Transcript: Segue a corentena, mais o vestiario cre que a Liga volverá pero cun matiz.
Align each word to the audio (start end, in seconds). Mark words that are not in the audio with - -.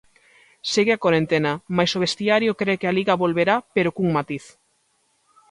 Segue 0.73 0.93
a 0.93 1.01
corentena, 1.05 1.53
mais 1.75 1.91
o 1.97 2.01
vestiario 2.05 2.51
cre 2.59 2.79
que 2.79 2.87
a 2.89 2.95
Liga 2.97 3.19
volverá 3.23 3.55
pero 3.75 3.93
cun 3.95 4.09
matiz. 4.17 4.45